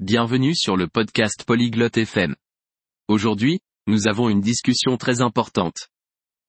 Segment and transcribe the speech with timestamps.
[0.00, 2.36] Bienvenue sur le podcast Polyglotte FM.
[3.08, 5.88] Aujourd'hui, nous avons une discussion très importante.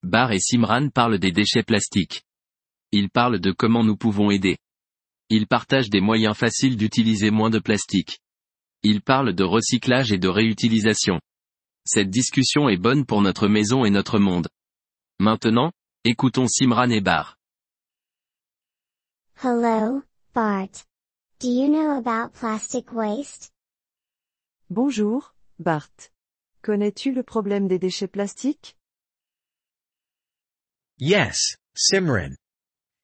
[0.04, 2.24] Bar et Simran parlent des déchets plastiques.
[2.92, 4.58] Ils parlent de comment nous pouvons aider.
[5.30, 8.20] Ils partagent des moyens faciles d'utiliser moins de plastique.
[8.84, 11.22] Ils parlent de recyclage et de réutilisation.
[11.86, 14.50] Cette discussion est bonne pour notre maison et notre monde.
[15.22, 15.72] Maintenant,
[16.04, 17.38] écoutons Simran et Bar.
[19.42, 20.04] Hello,
[20.36, 20.87] Bart.
[21.40, 23.52] Do you know about plastic waste?
[24.72, 25.22] Bonjour,
[25.60, 26.10] Bart.
[26.64, 28.76] Connais-tu le problème des déchets plastiques?
[30.98, 31.38] Yes,
[31.76, 32.34] Simran.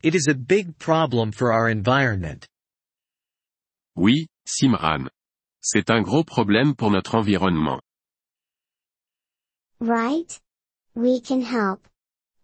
[0.01, 2.47] It is a big problem for our environment.
[3.95, 5.09] Oui, Simran.
[5.61, 7.81] C'est un gros problème pour notre environnement.
[9.79, 10.41] Right?
[10.95, 11.87] We can help.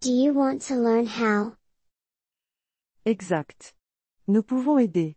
[0.02, 1.56] Do you want to learn how?
[3.06, 3.73] Exact.
[4.28, 5.16] Nous pouvons aider.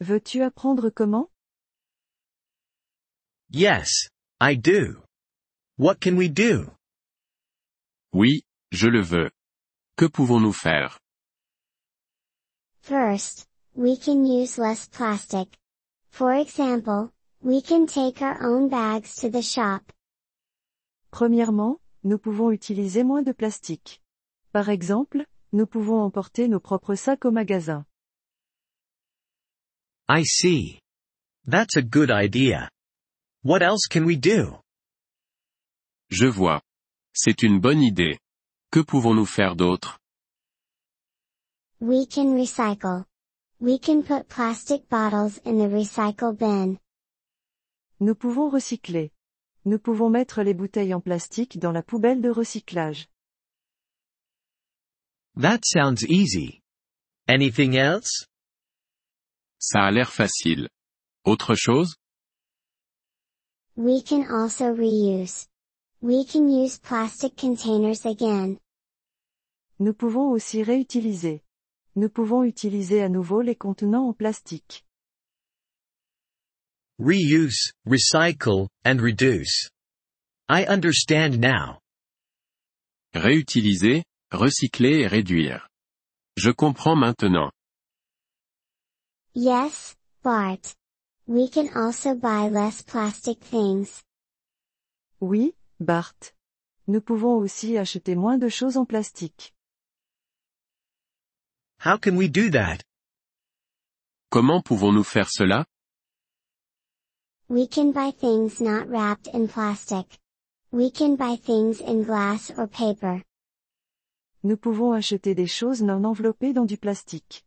[0.00, 1.28] Veux-tu apprendre comment?
[3.50, 4.08] Yes,
[4.40, 5.02] I do.
[5.76, 6.70] What can we do?
[8.14, 9.30] Oui, je le veux.
[9.96, 10.98] Que pouvons-nous faire?
[12.80, 15.58] First, we can use less plastic.
[16.08, 17.10] For example,
[17.42, 19.92] we can take our own bags to the shop.
[21.10, 24.00] Premièrement, nous pouvons utiliser moins de plastique.
[24.52, 27.84] Par exemple, nous pouvons emporter nos propres sacs au magasin.
[30.10, 30.80] I see.
[31.46, 32.68] That's a good idea.
[33.44, 34.58] What else can we do?
[36.10, 36.60] Je vois.
[37.14, 38.18] C'est une bonne idée.
[38.72, 40.00] Que pouvons-nous faire d'autre?
[41.80, 43.04] We can recycle.
[43.60, 46.80] We can put plastic bottles in the recycle bin.
[48.00, 49.12] Nous pouvons recycler.
[49.64, 53.06] Nous pouvons mettre les bouteilles en plastique dans la poubelle de recyclage.
[55.36, 56.62] That sounds easy.
[57.28, 58.26] Anything else?
[59.60, 60.68] Ça a l'air facile.
[61.24, 61.96] Autre chose?
[63.76, 65.46] We can also reuse.
[66.00, 68.58] We can use plastic containers again.
[69.78, 71.42] Nous pouvons aussi réutiliser.
[71.94, 74.84] Nous pouvons utiliser à nouveau les contenants en plastique.
[76.98, 79.70] Reuse, recycle, and reduce.
[80.48, 81.80] I understand now.
[83.14, 85.68] Réutiliser, recycler et réduire.
[86.36, 87.50] Je comprends maintenant.
[89.34, 90.74] Yes, Bart.
[91.28, 94.02] We can also buy less plastic things.
[95.20, 96.32] Oui, Bart.
[96.88, 99.52] Nous pouvons aussi acheter moins de choses en plastique.
[101.78, 102.82] How can we do that?
[104.30, 105.64] Comment pouvons-nous faire cela?
[107.48, 110.18] We can buy things not wrapped in plastic.
[110.72, 113.22] We can buy things in glass or paper.
[114.42, 117.44] Nous pouvons acheter des choses non enveloppées dans du plastique.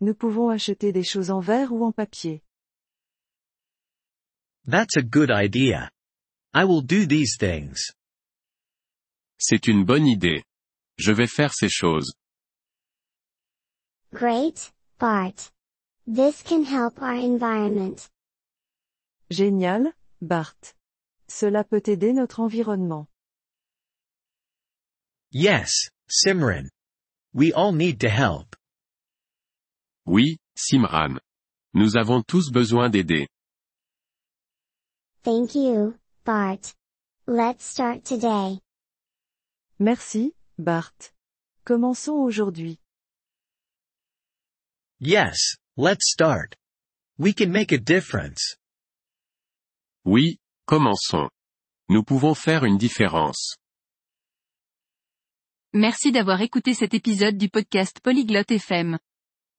[0.00, 2.42] Nous pouvons acheter des choses en verre ou en papier.
[4.66, 5.90] That's a good idea.
[6.54, 7.92] I will do these things.
[9.38, 10.42] C'est une bonne idée.
[10.96, 12.14] Je vais faire ces choses.
[14.12, 15.50] Great, Bart.
[16.06, 18.08] This can help our environment.
[19.30, 20.74] Génial, Bart.
[21.28, 23.08] Cela peut aider notre environnement.
[25.32, 26.68] Yes, Simran.
[27.32, 28.54] We all need to help.
[30.06, 31.18] Oui, Simran.
[31.72, 33.26] Nous avons tous besoin d'aider.
[35.22, 35.94] Thank you,
[36.24, 36.74] Bart.
[37.26, 38.60] Let's start today.
[39.78, 41.12] Merci, Bart.
[41.64, 42.78] Commençons aujourd'hui.
[45.00, 46.54] Yes, let's start.
[47.18, 48.56] We can make a difference.
[50.04, 51.30] Oui, commençons.
[51.88, 53.56] Nous pouvons faire une différence.
[55.72, 58.98] Merci d'avoir écouté cet épisode du podcast Polyglotte FM.